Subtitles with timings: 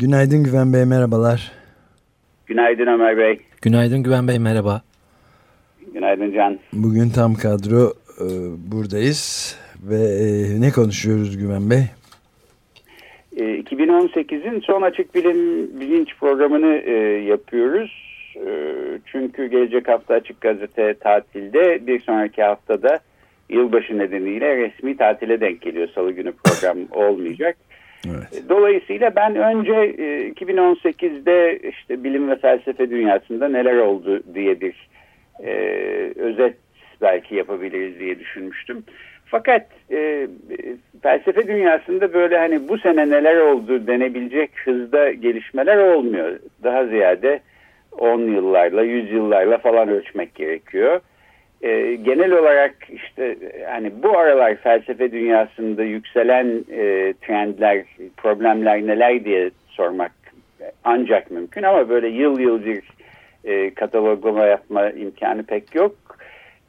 [0.00, 1.52] Günaydın Güven Bey, merhabalar.
[2.46, 3.38] Günaydın Ömer Bey.
[3.62, 4.82] Günaydın Güven Bey, merhaba.
[5.94, 6.58] Günaydın Can.
[6.72, 8.26] Bugün tam kadro e,
[8.72, 11.84] buradayız ve e, ne konuşuyoruz Güven Bey?
[13.36, 16.92] E, 2018'in son açık bilim bilinç programını e,
[17.24, 22.98] yapıyoruz ee, çünkü gelecek hafta Açık Gazete tatilde bir sonraki haftada
[23.48, 25.88] yılbaşı nedeniyle resmi tatile denk geliyor.
[25.94, 27.56] Salı günü program olmayacak.
[28.08, 28.48] Evet.
[28.48, 34.88] Dolayısıyla ben önce 2018'de e, işte bilim ve felsefe dünyasında neler oldu diye bir
[35.44, 35.52] e,
[36.16, 36.56] özet
[37.02, 38.84] belki yapabiliriz diye düşünmüştüm.
[39.26, 40.28] Fakat e,
[41.02, 46.38] felsefe dünyasında böyle hani bu sene neler oldu denebilecek hızda gelişmeler olmuyor.
[46.62, 47.40] Daha ziyade
[47.92, 51.00] 10 yıllarla, 100 yıllarla falan ölçmek gerekiyor.
[51.62, 53.36] E, genel olarak işte
[53.68, 57.84] hani bu aralar felsefe dünyasında yükselen e, trendler,
[58.16, 60.12] problemler neler diye sormak
[60.84, 62.82] ancak mümkün ama böyle yıl yıl bir
[63.44, 65.96] e, kataloglama yapma imkanı pek yok.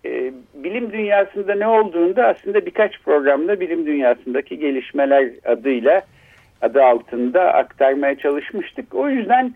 [0.05, 6.01] E, bilim dünyasında ne olduğunda aslında birkaç programda bilim dünyasındaki gelişmeler adıyla
[6.61, 8.95] adı altında aktarmaya çalışmıştık.
[8.95, 9.53] O yüzden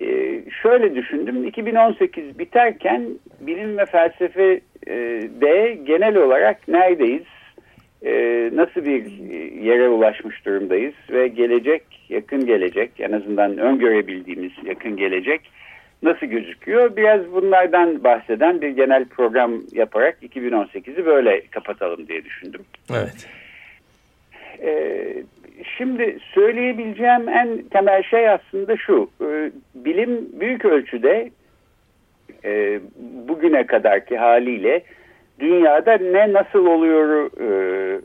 [0.00, 3.08] ee, şöyle düşündüm 2018 biterken
[3.40, 4.60] bilim ve felsefe e,
[5.40, 7.22] de genel olarak neredeyiz
[8.04, 8.12] e,
[8.54, 9.04] nasıl bir
[9.62, 15.40] yere ulaşmış durumdayız ve gelecek yakın gelecek en azından öngörebildiğimiz yakın gelecek
[16.02, 22.60] nasıl gözüküyor biraz bunlardan bahseden bir genel program yaparak 2018'i böyle kapatalım diye düşündüm.
[22.90, 23.28] Evet.
[24.62, 25.22] Ee,
[25.78, 29.10] Şimdi söyleyebileceğim en temel şey aslında şu.
[29.20, 31.30] E, bilim büyük ölçüde
[32.44, 32.80] e,
[33.28, 34.82] bugüne kadarki haliyle
[35.40, 38.00] dünyada ne nasıl oluyor e,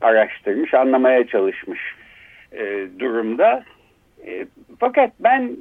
[0.00, 1.80] araştırmış, anlamaya çalışmış
[2.98, 3.64] durumda.
[4.80, 5.56] fakat ben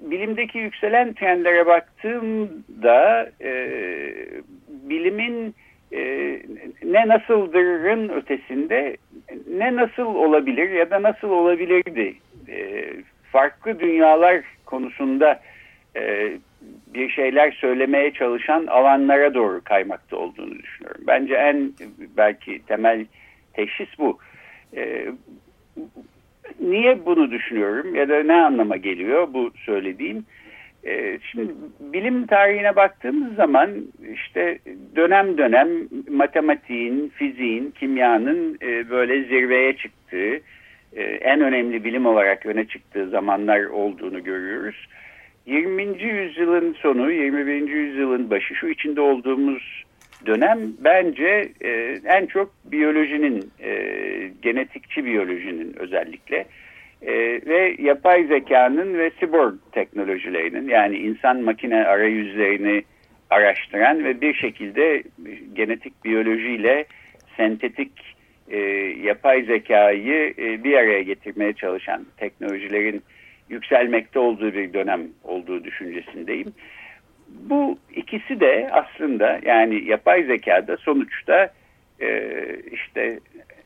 [0.00, 3.30] bilimdeki yükselen trendlere baktığımda
[4.68, 5.54] bilimin
[6.82, 8.96] ne nasıldırın ötesinde
[9.50, 12.14] ne nasıl olabilir ya da nasıl olabilirdi
[12.48, 12.86] e,
[13.32, 15.40] farklı dünyalar konusunda
[15.96, 16.32] e,
[16.94, 21.04] bir şeyler söylemeye çalışan alanlara doğru kaymakta olduğunu düşünüyorum.
[21.06, 21.72] Bence en
[22.16, 23.06] belki temel
[23.52, 24.18] teşhis bu.
[24.76, 25.06] E,
[26.60, 30.24] niye bunu düşünüyorum ya da ne anlama geliyor bu söylediğim?
[30.86, 33.70] Ee, şimdi bilim tarihine baktığımız zaman
[34.14, 34.58] işte
[34.96, 35.68] dönem dönem
[36.10, 40.40] matematiğin, fiziğin, kimyanın e, böyle zirveye çıktığı,
[40.92, 44.88] e, en önemli bilim olarak öne çıktığı zamanlar olduğunu görüyoruz.
[45.46, 46.02] 20.
[46.02, 47.68] yüzyılın sonu, 21.
[47.68, 49.84] yüzyılın başı şu içinde olduğumuz
[50.26, 53.50] dönem bence e, en çok biyolojinin,
[54.42, 56.46] genetikçi biyolojinin özellikle
[57.02, 57.12] e,
[57.46, 62.82] ve yapay zekanın ve cyborg teknolojilerinin yani insan makine arayüzlerini
[63.30, 65.02] araştıran ve bir şekilde
[65.52, 66.84] genetik biyolojiyle
[67.36, 67.92] sentetik
[68.50, 68.58] e,
[69.02, 73.02] yapay zekayı e, bir araya getirmeye çalışan teknolojilerin
[73.50, 76.52] yükselmekte olduğu bir dönem olduğu düşüncesindeyim.
[77.28, 81.52] Bu ikisi de aslında yani yapay zekada sonuçta
[82.00, 82.36] e,
[82.72, 83.20] işte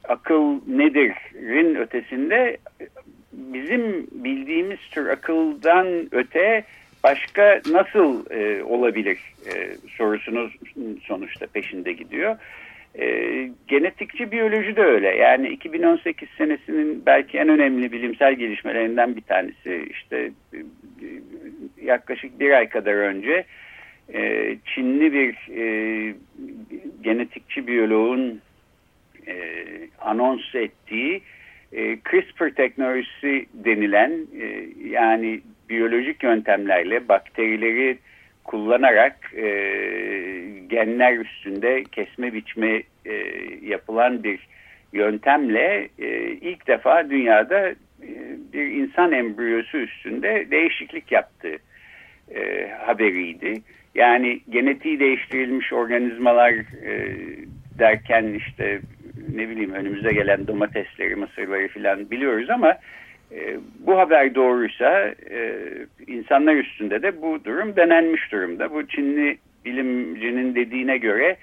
[0.09, 2.57] akıl nedir'in ötesinde
[3.33, 6.65] bizim bildiğimiz tür akıldan öte
[7.05, 10.51] başka nasıl e, olabilir e, sorusunu
[11.03, 12.37] sonuçta peşinde gidiyor.
[12.99, 15.17] E, genetikçi biyoloji de öyle.
[15.17, 20.59] Yani 2018 senesinin belki en önemli bilimsel gelişmelerinden bir tanesi işte e,
[21.83, 23.45] yaklaşık bir ay kadar önce
[24.15, 26.15] e, Çinli bir e,
[27.03, 28.41] genetikçi biyoloğun
[29.27, 29.35] e,
[30.01, 31.23] anons ettiği
[31.73, 37.99] e, CRISPR teknolojisi denilen e, yani biyolojik yöntemlerle bakterileri
[38.45, 39.47] kullanarak e,
[40.67, 43.13] genler üstünde kesme biçme e,
[43.63, 44.49] yapılan bir
[44.93, 47.77] yöntemle e, ilk defa dünyada e,
[48.53, 51.57] bir insan embriyosu üstünde değişiklik yaptığı
[52.35, 53.63] e, haberiydi.
[53.95, 56.51] Yani genetiği değiştirilmiş organizmalar
[56.87, 57.17] e,
[57.79, 58.81] derken işte
[59.35, 62.77] ne bileyim önümüze gelen domatesleri, mısırları filan biliyoruz ama
[63.35, 65.53] e, bu haber doğruysa e,
[66.07, 68.73] insanlar üstünde de bu durum denenmiş durumda.
[68.73, 71.37] Bu Çinli bilimcinin dediğine göre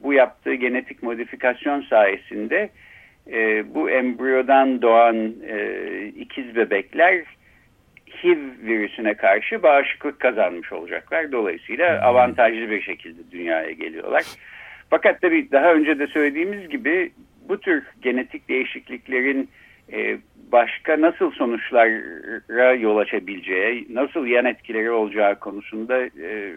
[0.00, 2.70] bu yaptığı genetik modifikasyon sayesinde
[3.32, 7.24] e, bu embriyodan doğan e, ikiz bebekler
[8.22, 11.32] HIV virüsüne karşı bağışıklık kazanmış olacaklar.
[11.32, 12.06] Dolayısıyla hmm.
[12.06, 14.24] avantajlı bir şekilde dünyaya geliyorlar.
[14.90, 17.12] Fakat tabii daha önce de söylediğimiz gibi
[17.48, 19.48] bu tür genetik değişikliklerin
[19.92, 20.18] e,
[20.52, 26.52] başka nasıl sonuçlara yol açabileceği, nasıl yan etkileri olacağı konusunda e,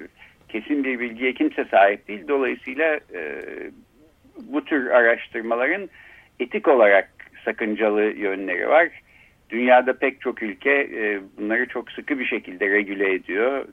[0.49, 2.27] kesin bir bilgiye kimse sahip değil.
[2.27, 3.41] Dolayısıyla e,
[4.41, 5.89] bu tür araştırmaların
[6.39, 7.09] etik olarak
[7.45, 8.89] sakıncalı yönleri var.
[9.49, 13.65] Dünyada pek çok ülke e, bunları çok sıkı bir şekilde regüle ediyor.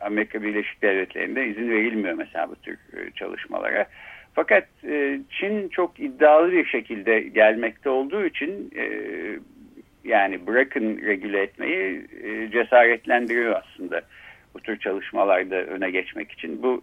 [0.00, 3.86] Amerika Birleşik Devletleri'nde izin verilmiyor mesela bu tür e, çalışmalara.
[4.34, 8.86] Fakat e, Çin çok iddialı bir şekilde gelmekte olduğu için e,
[10.04, 14.02] yani bırakın regüle etmeyi e, cesaretlendiriyor aslında
[14.54, 16.62] bu tür çalışmalarda öne geçmek için.
[16.62, 16.82] Bu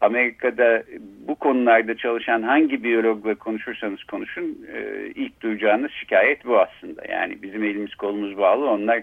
[0.00, 0.82] Amerika'da
[1.28, 7.02] bu konularda çalışan hangi biyologla konuşursanız konuşun e, ilk duyacağınız şikayet bu aslında.
[7.08, 9.02] Yani bizim elimiz kolumuz bağlı onlar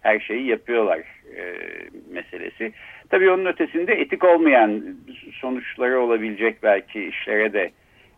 [0.00, 0.98] her şeyi yapıyorlar
[1.36, 1.54] e,
[2.12, 2.72] meselesi.
[3.10, 4.82] Tabii onun ötesinde etik olmayan
[5.40, 7.70] sonuçları olabilecek belki işlere de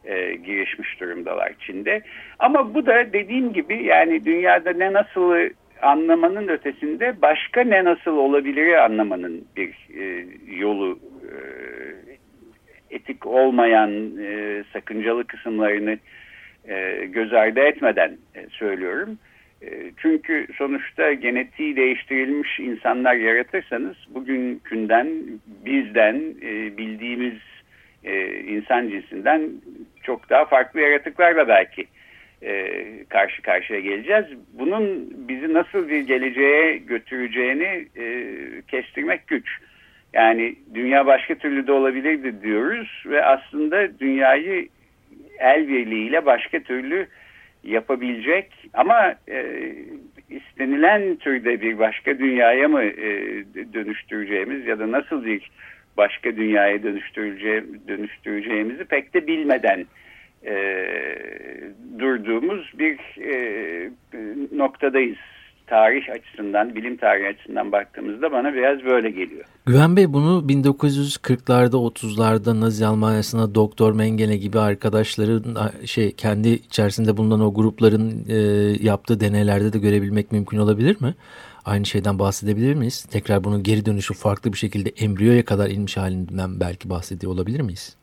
[0.05, 2.03] e, girişmiş durumdalar Çin'de.
[2.39, 5.51] Ama bu da dediğim gibi yani dünyada ne nasıl
[5.83, 9.71] anlamanın ötesinde başka ne nasıl olabilir anlamanın bir
[10.01, 10.27] e,
[10.57, 11.35] yolu e,
[12.91, 15.99] etik olmayan e, sakıncalı kısımlarını
[16.69, 19.19] e, göz ardı etmeden e, söylüyorum.
[19.63, 25.09] E, çünkü sonuçta genetiği değiştirilmiş insanlar yaratırsanız bugünkünden
[25.47, 27.39] bizden e, bildiğimiz
[28.05, 29.51] e, insan cinsinden
[30.03, 31.87] çok daha farklı yaratıklarla belki
[33.09, 34.25] karşı karşıya geleceğiz.
[34.53, 37.87] Bunun bizi nasıl bir geleceğe götüreceğini
[38.69, 39.59] kestirmek güç.
[40.13, 44.69] Yani dünya başka türlü de olabilirdi diyoruz ve aslında dünyayı
[45.39, 47.07] el birliğiyle başka türlü
[47.65, 49.73] yapabilecek ama e,
[50.31, 53.09] istenilen türde bir başka dünyaya mı e,
[53.75, 55.51] dönüştüreceğimiz ya da nasıl bir
[55.97, 59.87] başka dünyaya dönüştüreceğim, dönüştüreceğimizi pek de bilmeden
[60.47, 60.55] e,
[61.99, 63.91] durduğumuz bir e,
[64.53, 65.19] noktadayız
[65.71, 69.45] tarih açısından, bilim tarihi açısından baktığımızda bana biraz böyle geliyor.
[69.67, 75.57] Güven Bey bunu 1940'larda 30'larda Nazi Almanya'sında Doktor Mengele gibi arkadaşların
[75.87, 78.37] şey kendi içerisinde bulunan o grupların e,
[78.87, 81.15] yaptığı deneylerde de görebilmek mümkün olabilir mi?
[81.65, 83.07] Aynı şeyden bahsedebilir miyiz?
[83.13, 87.97] Tekrar bunun geri dönüşü farklı bir şekilde embriyoya kadar inmiş halinden belki bahsediyor olabilir miyiz?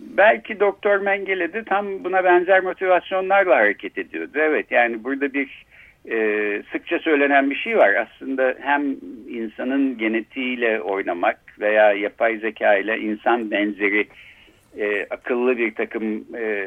[0.00, 4.30] Belki Doktor Mengele de tam buna benzer motivasyonlarla hareket ediyordu.
[4.34, 5.67] Evet yani burada bir
[6.10, 7.94] e, sıkça söylenen bir şey var.
[7.94, 8.82] Aslında hem
[9.28, 14.08] insanın genetiğiyle oynamak veya yapay zeka ile insan benzeri
[14.78, 16.66] e, akıllı bir takım e,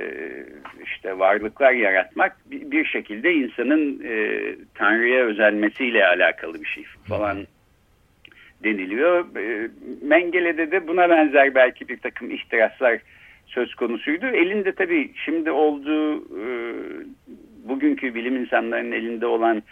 [0.83, 4.41] işte varlıklar yaratmak bir, bir şekilde insanın e,
[4.75, 7.47] Tanrı'ya özenmesiyle alakalı bir şey falan
[8.63, 9.35] deniliyor.
[9.37, 9.69] E,
[10.01, 12.99] Mengele'de de buna benzer belki bir takım ihtiraslar
[13.45, 14.25] söz konusuydu.
[14.25, 16.45] Elinde tabii şimdi olduğu e,
[17.63, 19.63] bugünkü bilim insanlarının elinde olan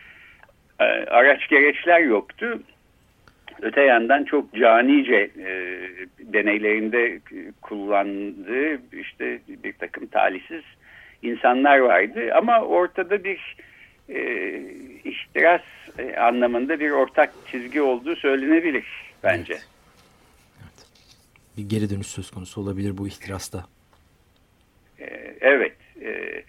[0.80, 2.62] e, araç gereçler yoktu.
[3.62, 7.20] Öte yandan çok canice e, deneylerinde
[7.62, 10.64] kullandığı işte bir takım talihsiz
[11.22, 12.34] insanlar vardı.
[12.36, 13.56] Ama ortada bir
[14.10, 14.20] e,
[15.04, 15.62] ihtiras
[15.98, 18.86] e, anlamında bir ortak çizgi olduğu söylenebilir
[19.24, 19.54] bence.
[19.54, 19.68] Evet.
[20.62, 20.88] evet.
[21.58, 23.66] Bir geri dönüş söz konusu olabilir bu ihtirasta.
[25.00, 25.06] E,
[25.42, 25.76] evet.
[26.02, 26.46] Evet.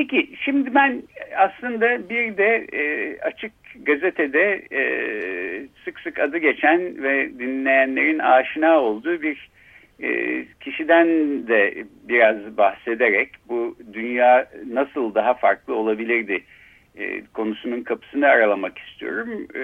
[0.00, 1.02] Peki şimdi ben
[1.36, 3.52] aslında bir de e, açık
[3.82, 4.82] gazetede e,
[5.84, 9.50] sık sık adı geçen ve dinleyenlerin aşina olduğu bir
[10.02, 11.08] e, kişiden
[11.48, 16.42] de biraz bahsederek bu dünya nasıl daha farklı olabilirdi
[16.98, 19.46] e, konusunun kapısını aralamak istiyorum.
[19.54, 19.62] E,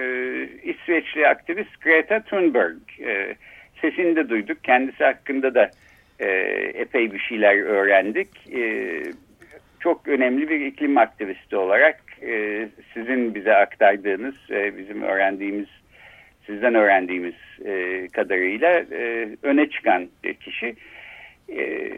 [0.63, 3.35] İsveçli aktivist Greta Thunberg e,
[3.81, 4.63] sesini de duyduk.
[4.63, 5.71] Kendisi hakkında da
[6.19, 6.27] e,
[6.73, 8.29] epey bir şeyler öğrendik.
[8.53, 9.01] E,
[9.87, 15.67] çok önemli bir iklim aktivisti olarak e, sizin bize aktardığınız, e, bizim öğrendiğimiz,
[16.45, 17.33] sizden öğrendiğimiz
[17.65, 20.75] e, kadarıyla e, öne çıkan bir kişi.
[21.49, 21.91] E,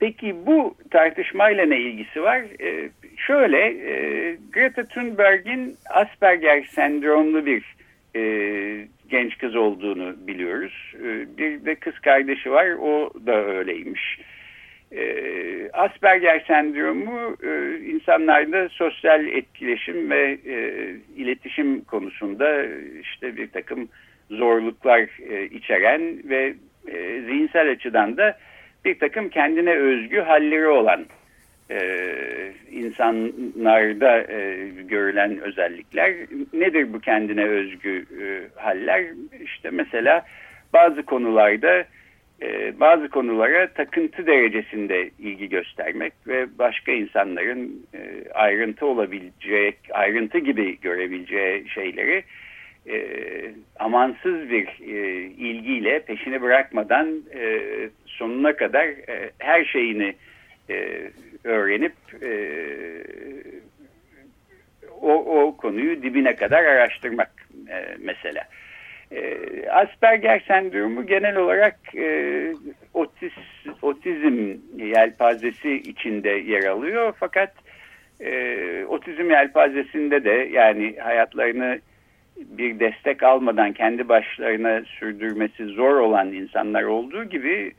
[0.00, 2.42] peki bu tartışmayla ne ilgisi var?
[2.60, 7.76] E, şöyle, e, Greta Thunberg'in Asperger sendromlu bir
[8.16, 8.22] e,
[9.08, 10.94] genç kız olduğunu biliyoruz.
[11.04, 14.20] E, bir de kız kardeşi var, o da öyleymiş.
[14.92, 22.64] E, Asperger sendromu e, insanlarda sosyal etkileşim ve e, iletişim konusunda
[23.00, 23.88] işte bir takım
[24.30, 26.54] zorluklar e, içeren ve
[27.26, 28.38] zihinsel açıdan da
[28.84, 31.06] bir takım kendine özgü halleri olan
[32.70, 34.22] insanlarda
[34.88, 36.14] görülen özellikler.
[36.52, 38.06] Nedir bu kendine özgü
[38.56, 39.04] haller?
[39.40, 40.24] İşte mesela
[40.72, 41.84] bazı konularda
[42.42, 50.80] e, bazı konulara takıntı derecesinde ilgi göstermek ve başka insanların e, ayrıntı olabilecek, ayrıntı gibi
[50.80, 52.24] görebileceği şeyleri
[52.88, 53.06] e,
[53.78, 54.68] amansız bir
[55.38, 57.22] ilgiyle peşini bırakmadan
[58.06, 58.88] sonuna kadar
[59.38, 60.14] her şeyini
[61.44, 61.92] öğrenip
[65.00, 67.30] o, o konuyu dibine kadar araştırmak
[67.98, 68.44] mesela.
[69.12, 69.38] E,
[69.70, 72.52] Asperger sendromu genel olarak e,
[72.94, 73.32] otiz,
[73.82, 77.12] otizm yelpazesi içinde yer alıyor.
[77.20, 77.52] Fakat
[78.20, 81.80] e, otizm yelpazesinde de yani hayatlarını
[82.36, 87.72] bir destek almadan kendi başlarına sürdürmesi zor olan insanlar olduğu gibi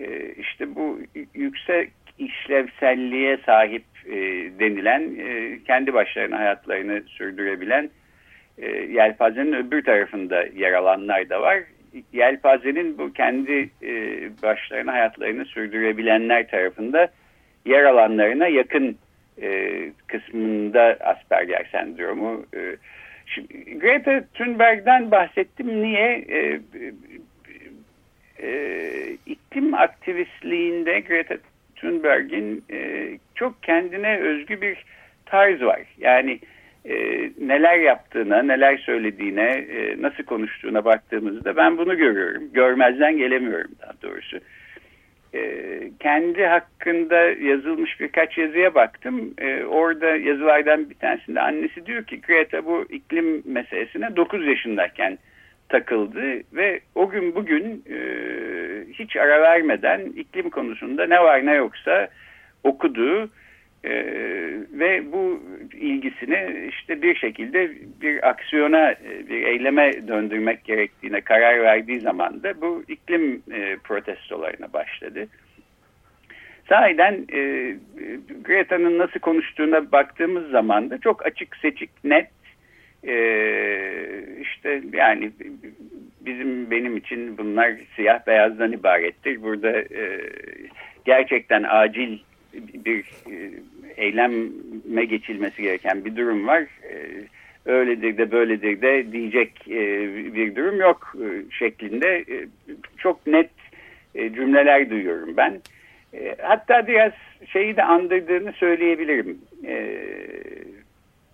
[0.00, 1.00] e, işte bu
[1.34, 4.16] yüksek işlevselliğe sahip e,
[4.58, 7.90] denilen e, kendi başlarına hayatlarını sürdürebilen
[8.58, 11.58] e, yelpazenin öbür tarafında yer alanlar da var.
[12.12, 13.90] Yelpazenin bu kendi e,
[14.42, 17.08] başlarına hayatlarını sürdürebilenler tarafında
[17.64, 18.96] yer alanlarına yakın
[19.42, 22.46] e, kısmında Asperger sendromu.
[22.56, 22.76] E,
[23.26, 25.82] şimdi, Greta Thunberg'den bahsettim.
[25.82, 26.24] Niye?
[26.28, 26.60] E,
[28.42, 31.34] e, iklim aktivistliğinde Greta
[31.76, 34.84] Thunberg'in e, çok kendine özgü bir
[35.26, 35.80] tarz var.
[35.98, 36.38] Yani
[36.84, 36.94] e,
[37.40, 42.42] neler yaptığına, neler söylediğine, e, nasıl konuştuğuna baktığımızda ben bunu görüyorum.
[42.52, 44.38] Görmezden gelemiyorum daha doğrusu.
[45.34, 45.42] E,
[46.00, 49.34] kendi hakkında yazılmış birkaç yazıya baktım.
[49.38, 55.18] E, orada yazılardan bir tanesinde annesi diyor ki Greta bu iklim meselesine 9 yaşındayken
[55.68, 57.98] takıldı ve o gün bugün e,
[58.92, 62.08] hiç ara vermeden iklim konusunda ne var ne yoksa
[62.64, 63.28] okudu
[63.84, 63.90] e,
[64.72, 65.42] ve bu
[65.74, 67.70] ilgisini işte bir şekilde
[68.02, 74.72] bir aksiyona, e, bir eyleme döndürmek gerektiğine karar verdiği zaman da bu iklim e, protestolarına
[74.72, 75.28] başladı.
[76.68, 77.40] Sahiden e,
[78.44, 82.28] Greta'nın nasıl konuştuğuna baktığımız zaman da çok açık seçik, net
[83.06, 83.14] e,
[84.40, 85.30] işte yani
[86.20, 89.42] bizim benim için bunlar siyah beyazdan ibarettir.
[89.42, 90.20] Burada e,
[91.04, 92.18] gerçekten acil
[92.84, 93.50] bir e,
[93.96, 96.62] eyleme geçilmesi gereken bir durum var.
[96.62, 96.96] E,
[97.66, 99.80] öyledir de böyledir de diyecek e,
[100.34, 101.16] bir durum yok
[101.50, 102.24] şeklinde
[102.96, 103.50] çok net
[104.14, 105.60] cümleler duyuyorum ben.
[106.42, 107.12] Hatta biraz
[107.46, 109.38] şeyi de andırdığını söyleyebilirim.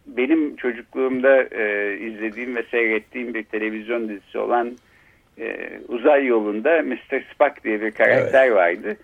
[0.06, 1.42] Benim çocukluğumda
[1.94, 4.76] izlediğim ve seyrettiğim bir televizyon dizisi olan
[5.88, 7.22] Uzay Yolunda Mr.
[7.34, 8.56] Spock diye bir karakter evet.
[8.56, 8.96] vardı.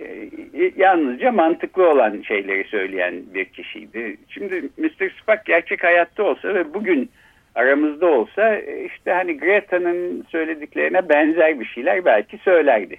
[0.00, 4.16] E, yalnızca mantıklı olan şeyleri söyleyen bir kişiydi.
[4.28, 5.10] Şimdi Mr.
[5.10, 7.10] Spock gerçek hayatta olsa ve bugün
[7.54, 12.96] aramızda olsa e, işte hani Greta'nın söylediklerine benzer bir şeyler belki söylerdi.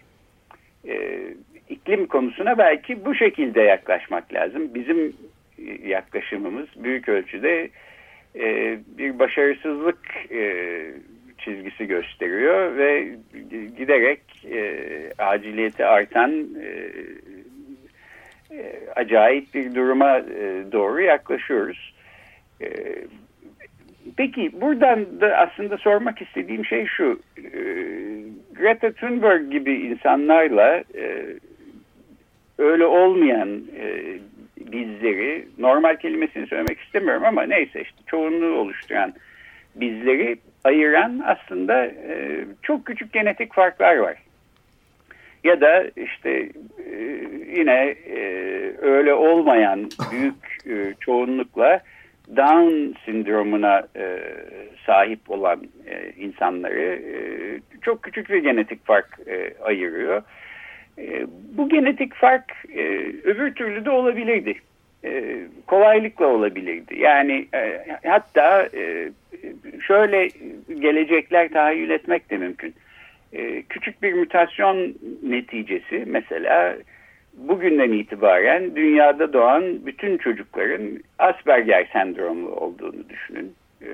[0.87, 1.19] E,
[1.69, 4.73] iklim konusuna belki bu şekilde yaklaşmak lazım.
[4.75, 5.13] Bizim
[5.85, 7.69] yaklaşımımız büyük ölçüde
[8.35, 10.53] e, bir başarısızlık e,
[11.47, 13.07] çizgisi gösteriyor ve
[13.77, 14.79] giderek e,
[15.17, 16.91] aciliyeti artan e,
[18.55, 21.93] e, acayip bir duruma e, doğru yaklaşıyoruz.
[22.61, 22.67] E,
[24.17, 27.19] peki buradan da aslında sormak istediğim şey şu.
[27.37, 27.59] E,
[28.55, 31.25] Greta Thunberg gibi insanlarla e,
[32.57, 34.17] öyle olmayan e,
[34.57, 39.13] bizleri, normal kelimesini söylemek istemiyorum ama neyse işte çoğunluğu oluşturan
[39.75, 40.37] bizleri
[40.67, 44.17] ayıran aslında e, çok küçük genetik farklar var.
[45.43, 46.49] Ya da işte
[46.89, 46.99] e,
[47.57, 48.21] yine e,
[48.81, 50.67] öyle olmayan büyük
[50.99, 51.79] çoğunlukla
[52.35, 53.87] Down sindromuna
[54.85, 55.61] sahip olan
[56.17, 56.99] insanları
[57.81, 59.19] çok küçük bir genetik fark
[59.61, 60.21] ayırıyor.
[61.57, 62.51] Bu genetik fark
[63.23, 64.55] öbür türlü de olabilirdi.
[65.05, 66.99] E, kolaylıkla olabilirdi.
[66.99, 69.09] Yani e, hatta e,
[69.87, 70.29] şöyle
[70.79, 72.73] gelecekler tahayyül etmek de mümkün.
[73.33, 76.77] E, küçük bir mutasyon neticesi mesela
[77.33, 83.53] bugünden itibaren dünyada doğan bütün çocukların Asperger sendromlu olduğunu düşünün.
[83.81, 83.89] E,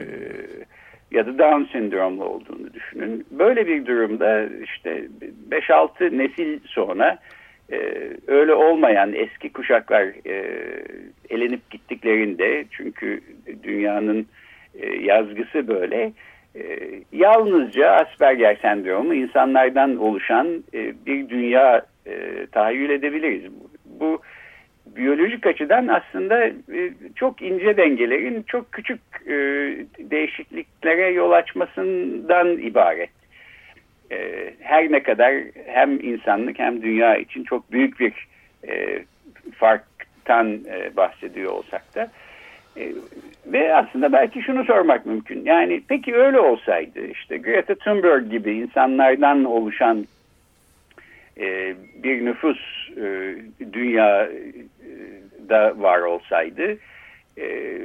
[1.12, 3.26] ya da Down sendromlu olduğunu düşünün.
[3.32, 5.08] Böyle bir durumda işte
[5.52, 7.20] 5-6 nesil sonra
[7.72, 7.78] e,
[8.28, 10.64] öyle olmayan eski kuşaklar e,
[11.30, 13.22] elenip gittiklerinde çünkü
[13.64, 14.28] dünyanın
[14.80, 16.14] e, yazgısı böyle
[16.56, 16.80] e,
[17.12, 23.52] yalnızca Asperger sendromu insanlardan oluşan e, bir dünya e, tahayyül edebiliriz.
[23.52, 24.22] Bu, bu
[24.96, 29.34] biyolojik açıdan aslında e, çok ince dengelerin çok küçük e,
[30.00, 33.23] değişikliklere yol açmasından ibaret.
[34.12, 35.34] E, her ne kadar
[35.66, 38.14] hem insanlık hem dünya için çok büyük bir
[39.56, 40.60] farktan
[40.98, 42.12] bahsediyor olsak da.
[43.46, 45.46] ve aslında belki şunu sormak mümkün.
[45.46, 50.08] Yani peki öyle olsaydı işte Greta Thunberg gibi insanlardan oluşan
[52.04, 52.90] bir nüfus
[53.74, 54.30] dünya
[55.50, 56.78] da var olsaydı
[57.38, 57.78] e,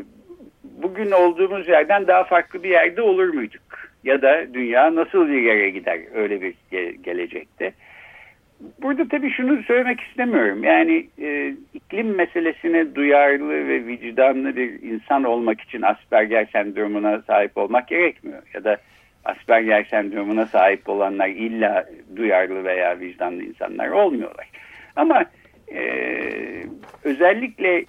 [0.63, 3.63] bugün olduğumuz yerden daha farklı bir yerde olur muyduk?
[4.09, 7.73] Ya da dünya nasıl bir yere gider öyle bir ge gelecekte?
[8.83, 10.65] Burada tabii şunu söylemek istemiyorum.
[10.65, 17.89] Yani e, iklim meselesine duyarlı ve vicdanlı bir insan olmak için Asperger sendromuna sahip olmak
[17.89, 18.43] gerekmiyor.
[18.55, 18.77] Ya da
[19.25, 21.87] Asperger sendromuna sahip olanlar illa
[22.17, 24.51] duyarlı veya vicdanlı insanlar olmuyorlar.
[24.97, 25.25] Ama
[25.75, 26.63] ee,
[27.05, 27.85] özellikle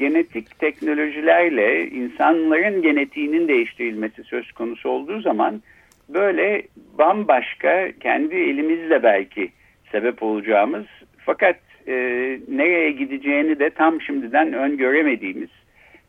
[0.00, 5.62] genetik teknolojilerle insanların genetiğinin değiştirilmesi söz konusu olduğu zaman
[6.08, 6.62] böyle
[6.98, 9.50] bambaşka kendi elimizle belki
[9.92, 10.86] sebep olacağımız
[11.18, 11.94] fakat e,
[12.48, 15.50] nereye gideceğini de tam şimdiden öngöremediğimiz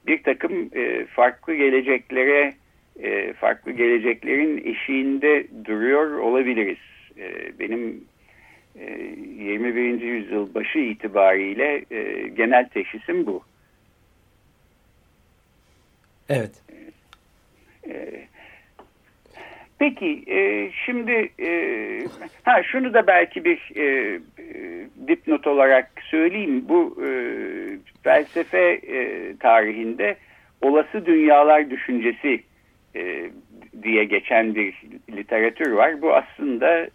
[0.08, 2.54] bir takım e, farklı geleceklere
[3.00, 6.78] e, farklı geleceklerin eşiğinde duruyor olabiliriz.
[7.18, 8.04] E, benim
[8.80, 10.02] 21.
[10.02, 13.44] Ee, yüzyıl başı itibariyle e, genel teşhisim bu.
[16.32, 16.52] Evet.
[19.80, 21.50] Peki e, şimdi e,
[22.44, 23.72] ha şunu da belki bir
[25.08, 26.66] dipnot olarak söyleyeyim.
[26.70, 27.03] Bu
[28.03, 28.79] felsefe
[29.40, 30.16] tarihinde
[30.62, 32.40] olası dünyalar düşüncesi
[33.84, 34.74] diye geçen bir
[35.10, 36.01] literatür var.
[36.01, 36.90] Bu aslında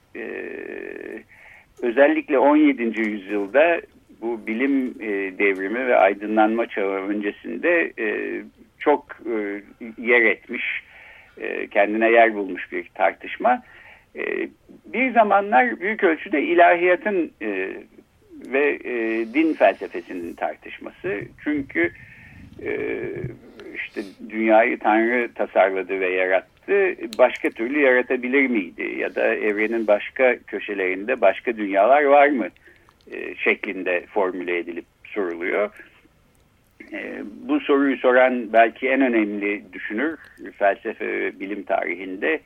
[1.83, 3.01] özellikle 17.
[3.01, 3.81] yüzyılda
[4.21, 8.43] bu bilim e, devrimi ve aydınlanma çağı öncesinde e,
[9.27, 9.62] e,
[9.99, 10.65] yer etmiş,
[11.41, 13.62] e, kendine yer bulmuş bir tartışma.
[14.17, 14.49] E,
[14.87, 17.33] bir zamanlar büyük ölçüde ilahiyatın
[18.53, 18.79] ve
[19.35, 21.21] din felsefesinin tartışması.
[21.45, 21.93] Çünkü
[23.75, 28.95] işte dünyayı Tanrı tasarladı ve yarattı başka türlü yaratabilir miydi?
[28.99, 32.49] Ya da evrenin başka köşelerinde başka dünyalar var mı?
[33.45, 35.71] Şeklinde formüle edilip soruluyor.
[36.92, 40.18] E, bu soruyu soran belki en önemli düşünür
[40.59, 42.40] felsefe ve bilim tarihinde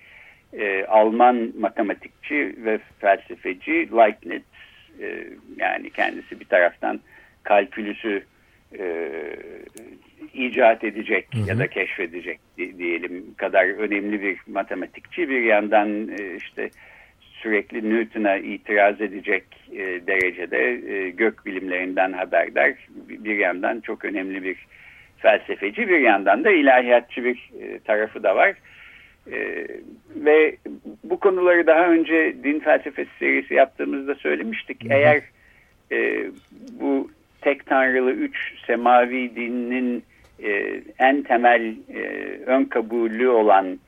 [0.53, 4.43] e, Alman matematikçi ve felsefeci Leibniz.
[5.01, 5.25] E,
[5.57, 7.01] yani kendisi bir taraftan
[7.43, 8.25] kalkülüsü
[8.79, 9.11] e,
[10.35, 11.49] icat edecek hı hı.
[11.49, 16.71] ya da keşfedecek diyelim kadar önemli bir matematikçi bir yandan e, işte
[17.43, 22.73] sürekli Newton'a itiraz edecek e, derecede e, gök bilimlerinden haberdar
[23.09, 24.57] bir yandan çok önemli bir
[25.19, 28.55] felsefeci bir yandan da ilahiyatçı bir e, tarafı da var.
[29.33, 29.67] E,
[30.17, 30.57] ve
[31.05, 34.87] bu konuları daha önce din felsefesi serisi yaptığımızda söylemiştik.
[34.91, 35.23] Eğer
[35.93, 36.27] e,
[36.81, 40.03] bu tek tanrılı üç semavi dininin
[40.43, 42.01] e, en temel e,
[42.47, 43.79] ön kabulü olan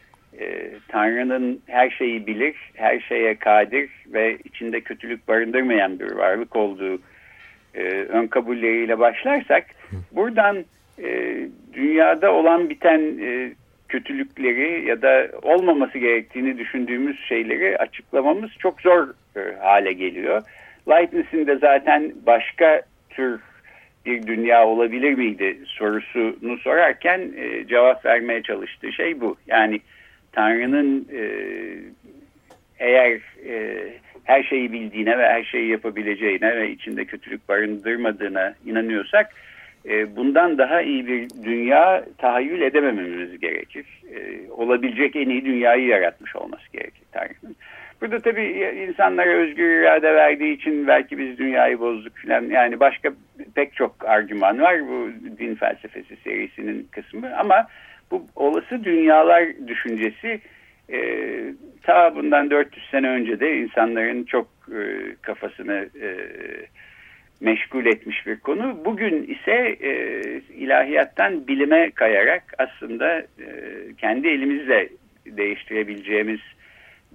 [0.40, 6.98] e, Tanrı'nın her şeyi bilir, her şeye kadir ve içinde kötülük barındırmayan bir varlık olduğu
[7.74, 9.66] e, ön kabulleriyle başlarsak
[10.12, 10.64] buradan
[11.02, 11.38] e,
[11.72, 13.52] dünyada olan biten e,
[13.88, 20.42] kötülükleri ya da olmaması gerektiğini düşündüğümüz şeyleri açıklamamız çok zor e, hale geliyor.
[20.88, 23.40] Leibniz'in de zaten başka tür
[24.06, 29.36] bir dünya olabilir miydi sorusunu sorarken e, cevap vermeye çalıştığı şey bu.
[29.46, 29.80] Yani
[30.32, 31.22] Tanrı'nın e,
[32.78, 33.86] eğer e,
[34.24, 39.30] her şeyi bildiğine ve her şeyi yapabileceğine ve içinde kötülük barındırmadığına inanıyorsak
[39.88, 43.86] e, bundan daha iyi bir dünya tahayyül edemememiz gerekir.
[44.14, 47.56] E, olabilecek en iyi dünyayı yaratmış olması gerekir Tanrı'nın.
[48.00, 48.46] Burada tabii
[48.88, 52.42] insanlara özgür irade verdiği için belki biz dünyayı bozduk falan.
[52.42, 53.12] Yani başka
[53.54, 57.36] pek çok argüman var bu din felsefesi serisinin kısmı.
[57.36, 57.66] Ama
[58.12, 60.40] bu olası dünyalar düşüncesi
[60.92, 60.98] e,
[61.82, 64.80] ta bundan 400 sene önce de insanların çok e,
[65.22, 66.08] kafasını e,
[67.40, 68.84] meşgul etmiş bir konu.
[68.84, 69.92] Bugün ise e,
[70.54, 73.26] ilahiyattan bilime kayarak aslında e,
[73.98, 74.88] kendi elimizle
[75.26, 76.40] değiştirebileceğimiz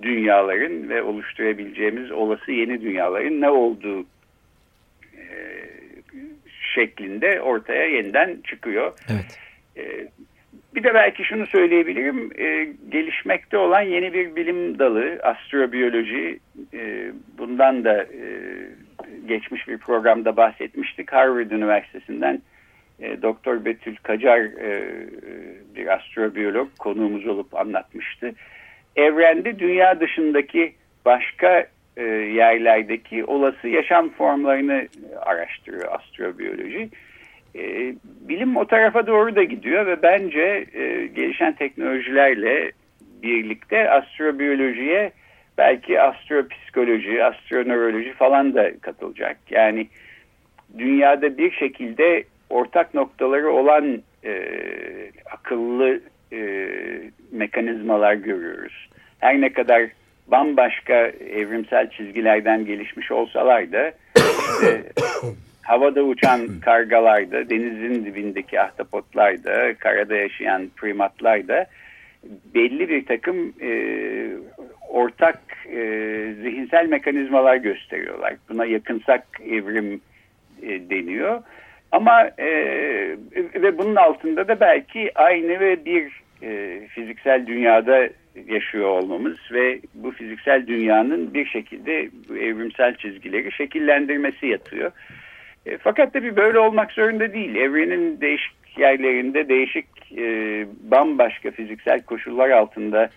[0.01, 4.05] dünyaların ve oluşturabileceğimiz olası yeni dünyaların ne olduğu
[6.75, 8.93] şeklinde ortaya yeniden çıkıyor.
[9.09, 9.39] Evet.
[9.77, 10.07] E,
[10.77, 16.39] bir de belki şunu söyleyebilirim, e, gelişmekte olan yeni bir bilim dalı, astrobiyoloji,
[16.73, 18.29] e, bundan da e,
[19.27, 21.13] geçmiş bir programda bahsetmiştik.
[21.13, 22.41] Harvard Üniversitesi'nden
[22.99, 24.83] e, Doktor Betül Kacar e,
[25.75, 28.31] bir astrobiyolog konuğumuz olup anlatmıştı.
[28.95, 30.73] Evrende dünya dışındaki
[31.05, 34.87] başka e, yerlerdeki olası yaşam formlarını
[35.25, 36.89] araştırıyor astrobiyoloji.
[37.55, 37.95] E,
[38.29, 42.71] bilim o tarafa doğru da gidiyor ve bence e, gelişen teknolojilerle
[43.23, 45.11] birlikte astrobiyolojiye
[45.57, 49.37] belki astropsikoloji, astronöroloji falan da katılacak.
[49.49, 49.87] Yani
[50.77, 54.41] dünyada bir şekilde ortak noktaları olan e,
[55.31, 55.99] akıllı
[56.33, 56.69] e,
[57.31, 58.89] mekanizmalar görüyoruz.
[59.19, 59.89] Her ne kadar
[60.27, 60.93] bambaşka
[61.35, 63.91] evrimsel çizgilerden gelişmiş olsalar da
[64.53, 64.83] işte,
[65.67, 71.65] havada uçan kargalar da, denizin dibindeki ahtapotlar da, karada yaşayan primatlar da
[72.55, 73.71] belli bir takım e,
[74.89, 75.79] ortak e,
[76.41, 78.35] zihinsel mekanizmalar gösteriyorlar.
[78.49, 80.01] Buna yakınsak evrim
[80.61, 81.43] e, deniyor.
[81.91, 82.47] Ama e,
[83.55, 88.09] ve bunun altında da belki aynı ve bir e, fiziksel dünyada
[88.47, 94.91] yaşıyor olmamız ve bu fiziksel dünyanın bir şekilde evrimsel çizgileri şekillendirmesi yatıyor.
[95.67, 97.55] E, fakat tabii böyle olmak zorunda değil.
[97.55, 99.85] Evrenin değişik yerlerinde değişik
[100.17, 103.09] e, bambaşka fiziksel koşullar altında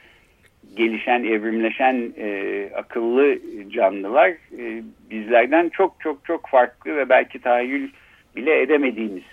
[0.77, 3.39] gelişen, evrimleşen e, akıllı
[3.71, 7.91] canlılar e, bizlerden çok çok çok farklı ve belki tahayyül
[8.37, 9.25] bile edemediğimiz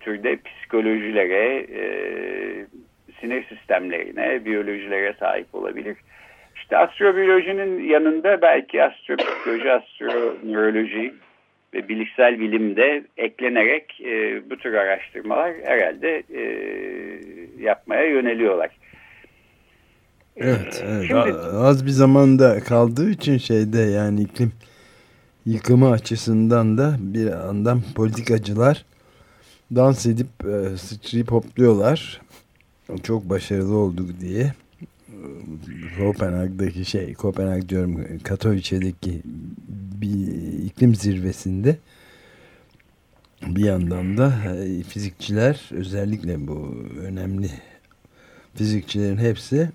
[0.00, 1.82] türde psikolojilere, e,
[3.20, 5.96] sinir sistemlerine, biyolojilere sahip olabilir.
[6.56, 11.14] İşte astrobiyolojinin yanında belki astropsikoloji, astronöroloji
[11.74, 16.42] ve bilişsel bilimde eklenerek e, bu tür araştırmalar herhalde e,
[17.62, 18.70] yapmaya yöneliyorlar.
[20.36, 21.04] Evet, evet.
[21.08, 24.52] Şimdi, az bir zamanda kaldığı için şeyde yani iklim
[25.46, 28.84] yıkımı açısından da bir yandan politikacılar
[29.74, 32.20] dans edip e, sıçrayıp hopluyorlar.
[33.02, 34.52] Çok başarılı olduk diye.
[35.98, 39.22] Kopenhag'daki şey, Kopenhag diyorum Katowice'deki
[40.00, 40.28] bir
[40.64, 41.76] iklim zirvesinde
[43.46, 47.50] bir yandan da e, fizikçiler özellikle bu önemli
[48.54, 49.70] fizikçilerin hepsi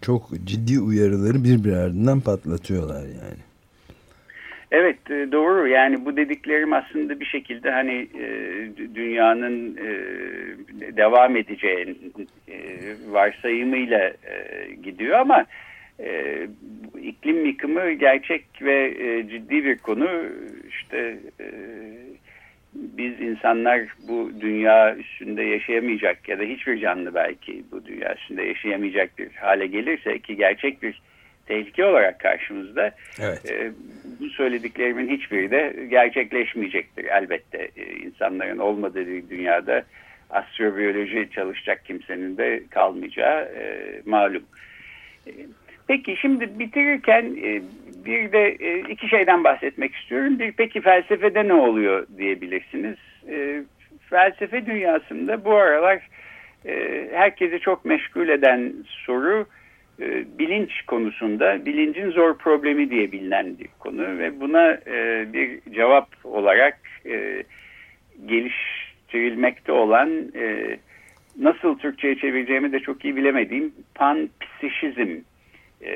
[0.00, 3.46] çok ciddi uyarıları bir ardından patlatıyorlar yani.
[4.70, 8.26] Evet e, doğru yani bu dediklerim aslında bir şekilde hani e,
[8.94, 9.86] dünyanın e,
[10.96, 11.96] devam edeceği
[13.08, 14.12] varsayımıyla
[14.82, 15.46] gidiyor ama
[17.02, 18.94] iklim yıkımı gerçek ve
[19.30, 20.08] ciddi bir konu
[20.68, 21.18] işte
[22.74, 29.18] biz insanlar bu dünya üstünde yaşayamayacak ya da hiçbir canlı belki bu dünya üstünde yaşayamayacak
[29.18, 31.00] bir hale gelirse ki gerçek bir
[31.46, 32.90] tehlike olarak karşımızda.
[33.20, 33.50] Evet.
[33.50, 33.72] E,
[34.20, 37.68] bu söylediklerimin hiçbiri de gerçekleşmeyecektir elbette.
[37.76, 39.84] E, insanların olmadığı bir dünyada
[40.30, 44.42] astrobiyoloji çalışacak kimsenin de kalmayacağı e, malum.
[45.26, 45.30] E,
[45.88, 47.62] peki şimdi bitirirken e,
[48.06, 48.54] bir de
[48.88, 50.38] iki şeyden bahsetmek istiyorum.
[50.38, 52.96] Bir peki felsefede ne oluyor diyebilirsiniz.
[53.28, 53.62] E,
[54.10, 56.08] felsefe dünyasında bu aralar
[57.12, 59.46] herkesi çok meşgul eden soru
[60.38, 66.78] bilinç konusunda bilincin zor problemi diye bilinen bir konu ve buna e, bir cevap olarak
[67.06, 67.42] e,
[68.26, 70.76] geliştirilmekte olan e,
[71.38, 75.16] nasıl Türkçe'ye çevireceğimi de çok iyi bilemediğim panpsişizm
[75.84, 75.92] e,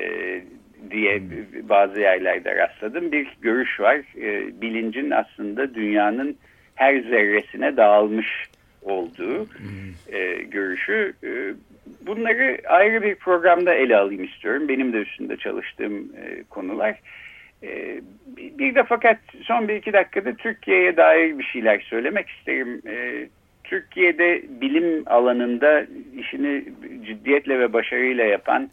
[0.91, 1.21] diye
[1.63, 3.11] bazı yerlerde rastladım.
[3.11, 3.95] Bir görüş var.
[4.21, 6.37] E, bilincin aslında dünyanın
[6.75, 8.27] her zerresine dağılmış
[8.81, 9.47] olduğu
[10.11, 11.13] e, görüşü.
[11.23, 11.29] E,
[12.05, 14.67] bunları ayrı bir programda ele alayım istiyorum.
[14.67, 16.99] Benim de üstünde çalıştığım e, konular.
[17.63, 18.01] E,
[18.37, 22.81] bir de fakat son bir iki dakikada Türkiye'ye dair bir şeyler söylemek isterim.
[22.87, 23.27] E,
[23.63, 25.85] Türkiye'de bilim alanında
[26.17, 26.63] işini
[27.05, 28.69] ciddiyetle ve başarıyla yapan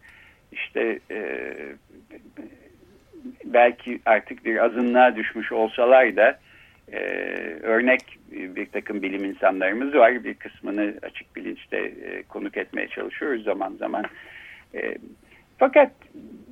[0.53, 1.53] işte e,
[3.45, 6.39] belki artık bir azınlığa düşmüş olsalar da
[6.93, 6.99] e,
[7.63, 10.25] örnek bir takım bilim insanlarımız var.
[10.25, 14.05] Bir kısmını açık bilinçte e, konuk etmeye çalışıyoruz zaman zaman.
[14.75, 14.95] E,
[15.59, 15.91] fakat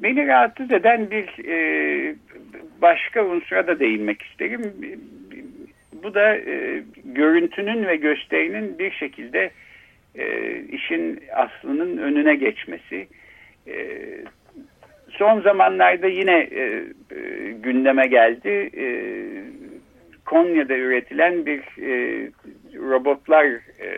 [0.03, 2.15] beni rahatsız eden bir e,
[2.83, 4.75] başka unsura da değinmek isterim.
[6.03, 9.51] Bu da e, görüntünün ve gösterinin bir şekilde
[10.15, 13.07] e, işin aslının önüne geçmesi.
[13.67, 13.99] E,
[15.11, 18.71] son zamanlarda yine e, e, gündeme geldi.
[18.77, 18.87] E,
[20.27, 22.31] Konya'da üretilen bir e,
[22.75, 23.91] robotlar e,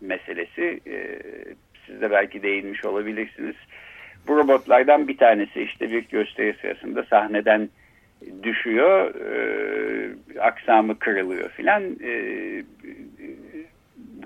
[0.00, 0.80] meselesi.
[0.86, 1.18] E,
[1.86, 3.56] siz de belki değinmiş olabilirsiniz.
[4.28, 7.68] Bu robotlardan bir tanesi işte bir gösteri sırasında sahneden
[8.42, 11.82] düşüyor, e, aksamı kırılıyor filan.
[12.04, 12.12] E,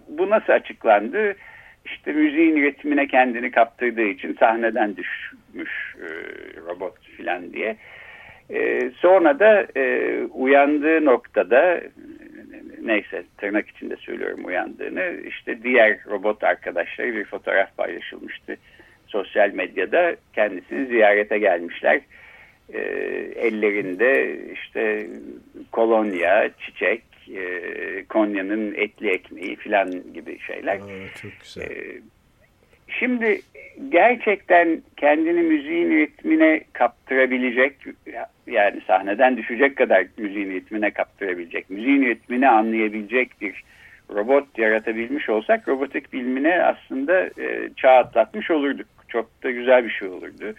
[0.09, 1.35] bu nasıl açıklandı?
[1.85, 6.09] İşte müziğin ritmine kendini kaptırdığı için sahneden düşmüş e,
[6.61, 7.77] robot filan diye.
[8.51, 11.81] E, sonra da e, uyandığı noktada
[12.83, 18.57] neyse tırnak içinde söylüyorum uyandığını işte diğer robot arkadaşları bir fotoğraf paylaşılmıştı
[19.07, 22.01] sosyal medyada kendisini ziyarete gelmişler
[22.73, 22.79] e,
[23.37, 25.07] ellerinde işte
[25.73, 27.03] kolonya, çiçek,
[27.37, 30.77] e, Konya'nın etli ekmeği filan gibi şeyler.
[30.77, 31.63] Aa, çok güzel.
[31.63, 32.01] E,
[32.99, 33.41] şimdi
[33.89, 37.73] gerçekten kendini müziğin ritmine kaptırabilecek
[38.47, 43.65] yani sahneden düşecek kadar müziğin ritmine kaptırabilecek, müziğin ritmini anlayabilecek bir
[44.15, 48.87] robot yaratabilmiş olsak robotik bilimine aslında e, çağ atlatmış olurduk.
[49.09, 50.55] Çok da güzel bir şey olurdu.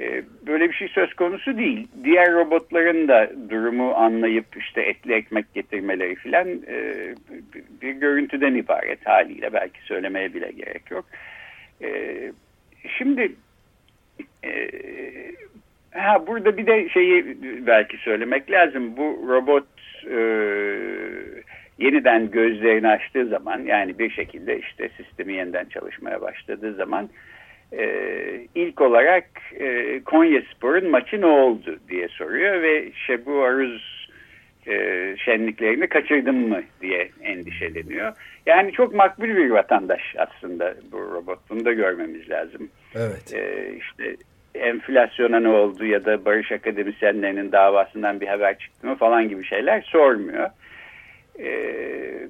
[0.00, 1.88] E, böyle bir şey söz konusu değil.
[2.04, 6.94] Diğer robotların da durumu anlayıp işte etli ekmek getirmeleri filan e,
[7.82, 11.04] bir görüntüden ibaret haliyle belki söylemeye bile gerek yok.
[12.98, 13.32] Şimdi
[14.44, 14.70] e,
[15.90, 17.36] ha burada bir de şeyi
[17.66, 18.96] belki söylemek lazım.
[18.96, 19.66] Bu robot
[20.10, 20.18] e,
[21.78, 27.08] yeniden gözlerini açtığı zaman yani bir şekilde işte sistemi yeniden çalışmaya başladığı zaman
[27.72, 27.86] e,
[28.54, 29.24] ilk olarak
[29.60, 33.97] e, Konya Spor'un maçı ne oldu diye soruyor ve Şebu Aruz
[34.68, 38.12] e, şenliklerini kaçırdım mı diye endişeleniyor.
[38.46, 41.38] Yani çok makbul bir vatandaş aslında bu robot.
[41.50, 42.68] Bunu da görmemiz lazım.
[42.94, 43.34] Evet.
[43.34, 44.16] E, işte
[44.54, 49.82] enflasyona ne oldu ya da barış akademisyenlerinin davasından bir haber çıktı mı falan gibi şeyler
[49.82, 50.50] sormuyor.
[51.38, 52.28] Ee,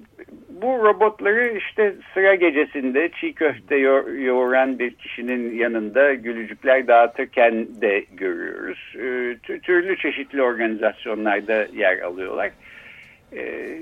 [0.62, 8.04] bu robotları işte sıra gecesinde çiğ köfte yo yoğuran bir kişinin yanında gülücükler dağıtırken de
[8.12, 8.94] görüyoruz.
[8.96, 12.50] Ee, türlü çeşitli organizasyonlarda yer alıyorlar.
[13.32, 13.78] Ee,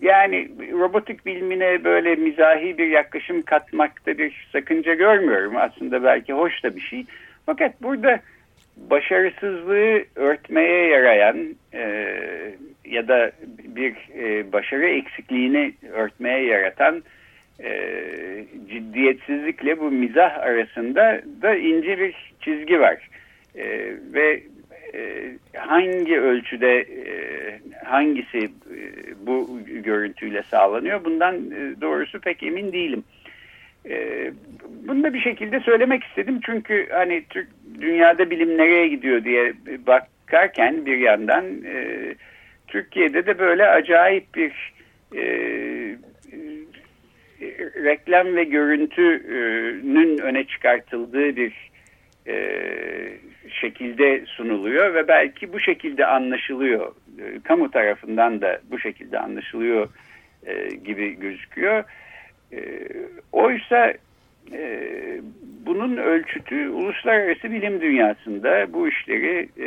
[0.00, 5.56] yani robotik bilimine böyle mizahi bir yaklaşım katmakta bir sakınca görmüyorum.
[5.56, 7.04] Aslında belki hoş da bir şey.
[7.46, 8.20] Fakat burada
[8.76, 12.14] başarısızlığı örtmeye yarayan e,
[12.84, 13.32] ya da
[13.76, 17.02] bir e, başarı eksikliğini örtmeye yaratan
[17.60, 17.70] e,
[18.68, 23.08] ciddiyetsizlikle bu mizah arasında da ince bir çizgi var.
[23.54, 23.64] E,
[24.12, 24.42] ve
[24.94, 27.14] e, hangi ölçüde e,
[27.84, 28.48] hangisi e,
[29.26, 33.04] bu görüntüyle sağlanıyor bundan e, doğrusu pek emin değilim.
[33.88, 34.30] E,
[34.88, 37.48] bunu da bir şekilde söylemek istedim çünkü hani Türk
[37.80, 39.52] dünyada bilim nereye gidiyor diye
[39.86, 42.14] bakarken bir yandan e,
[42.74, 44.72] Türkiye'de de böyle acayip bir
[45.16, 45.96] e, e,
[47.84, 51.70] reklam ve görüntünün öne çıkartıldığı bir
[52.26, 52.36] e,
[53.60, 56.94] şekilde sunuluyor ve belki bu şekilde anlaşılıyor.
[57.18, 59.88] E, kamu tarafından da bu şekilde anlaşılıyor
[60.46, 61.84] e, gibi gözüküyor.
[62.52, 62.58] E,
[63.32, 63.94] oysa
[64.52, 64.80] e,
[65.66, 69.66] bunun ölçütü uluslararası bilim dünyasında bu işleri e,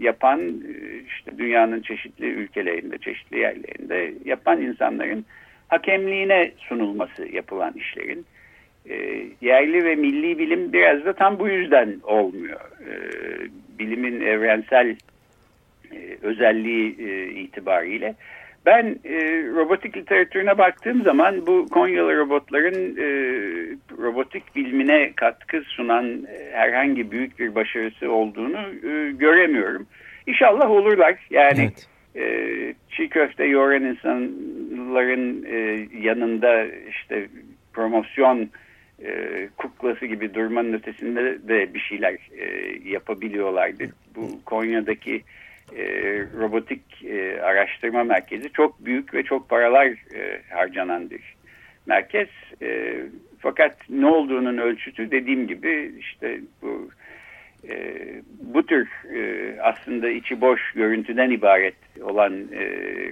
[0.00, 5.24] yapan e, işte dünyanın çeşitli ülkelerinde, çeşitli yerlerinde yapan insanların
[5.68, 8.26] hakemliğine sunulması yapılan işlerin.
[8.90, 12.60] E, yerli ve milli bilim biraz da tam bu yüzden olmuyor.
[13.78, 14.96] Bilimin evrensel
[16.22, 16.96] özelliği
[17.34, 18.14] itibariyle.
[18.66, 19.16] Ben e,
[19.54, 23.08] robotik literatürüne baktığım zaman bu Konyalı robotların e,
[23.98, 29.86] robotik bilimine katkı sunan e, herhangi büyük bir başarısı olduğunu e, göremiyorum.
[30.26, 31.14] İnşallah olurlar.
[31.30, 31.88] Yani evet.
[32.16, 37.28] e, çiğ köfte yoğuran insanların e, yanında işte
[37.72, 38.50] promosyon
[39.04, 43.84] e, kuklası gibi durmanın ötesinde de bir şeyler e, yapabiliyorlardı.
[44.16, 45.22] Bu Konya'daki
[45.76, 45.84] e,
[46.38, 51.20] robotik e, araştırma merkezi çok büyük ve çok paralar e, harcanan bir
[51.86, 52.28] merkez.
[52.62, 52.96] E,
[53.38, 56.88] fakat ne olduğunun ölçütü dediğim gibi işte bu
[57.68, 57.94] e,
[58.40, 62.64] bu tür e, aslında içi boş görüntüden ibaret olan e,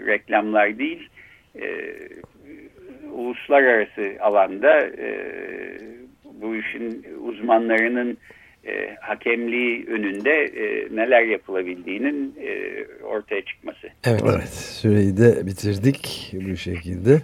[0.06, 1.08] reklamlar değil
[1.60, 1.94] e,
[3.12, 5.18] uluslararası alanda e,
[6.24, 8.18] bu işin uzmanlarının
[8.66, 13.88] e, hakemliği önünde e, neler yapılabildiğinin e, ortaya çıkması.
[14.04, 14.22] Evet.
[14.24, 17.20] evet, süreyi de bitirdik bu şekilde.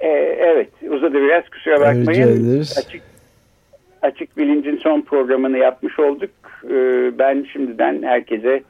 [0.00, 2.60] E, evet, uzadı biraz kusura bakmayın.
[2.60, 3.02] Açık,
[4.02, 6.30] açık Bilincin son programını yapmış olduk.
[6.64, 6.74] E,
[7.18, 8.62] ben şimdiden herkese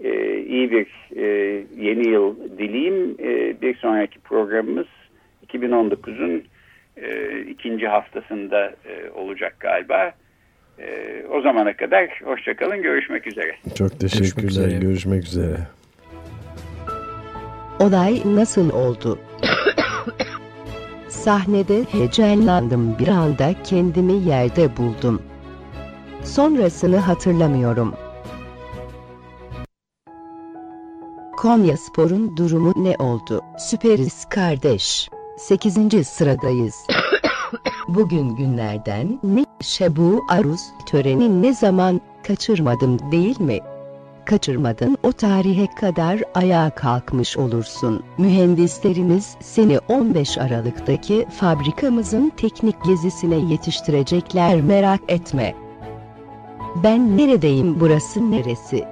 [0.00, 1.24] e, iyi bir e,
[1.76, 3.16] yeni yıl dileyim.
[3.22, 4.86] E, bir sonraki programımız
[5.48, 6.44] 2019'un
[6.96, 10.12] e, ikinci haftasında e, olacak galiba.
[10.78, 12.82] E, o zamana kadar hoşçakalın.
[12.82, 13.56] Görüşmek üzere.
[13.74, 14.32] Çok teşekkürler.
[14.32, 14.78] Görüşmek üzere.
[14.78, 15.56] Görüşmek üzere.
[17.80, 19.18] Olay nasıl oldu?
[21.08, 25.22] Sahnede heyecanlandım bir anda kendimi yerde buldum.
[26.24, 27.94] Sonrasını hatırlamıyorum.
[31.36, 33.40] Konya Spor'un durumu ne oldu?
[33.58, 35.08] Süperiz kardeş.
[35.38, 36.06] 8.
[36.06, 36.74] sıradayız.
[37.88, 39.44] Bugün günlerden ne?
[39.60, 43.58] Şebu Aruz töreni ne zaman kaçırmadım değil mi?
[44.24, 48.02] Kaçırmadın o tarihe kadar ayağa kalkmış olursun.
[48.18, 55.54] Mühendislerimiz seni 15 Aralık'taki fabrikamızın teknik gezisine yetiştirecekler merak etme.
[56.82, 58.84] Ben neredeyim burası neresi?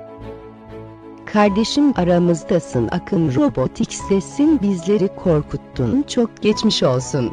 [1.25, 7.33] Kardeşim aramızdasın Akın Robotik sesin bizleri korkuttun çok geçmiş olsun.